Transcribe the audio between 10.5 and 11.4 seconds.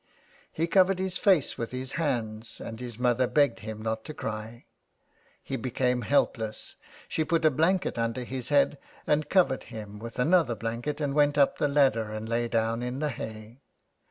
blanket, and went